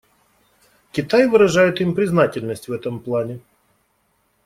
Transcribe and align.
Китай 0.91 1.27
выражает 1.27 1.79
им 1.79 1.93
признательность 1.93 2.67
в 2.67 2.71
этом 2.71 2.99
плане. 2.99 3.39